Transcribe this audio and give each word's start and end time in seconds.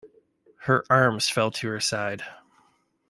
Her 0.61 0.83
arms 0.89 1.29
fell 1.29 1.51
to 1.51 1.67
her 1.67 1.79
side. 1.79 2.23